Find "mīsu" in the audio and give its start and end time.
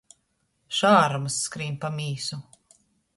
1.99-2.41